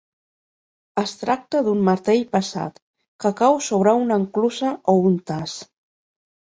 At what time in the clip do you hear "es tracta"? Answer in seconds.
1.01-1.61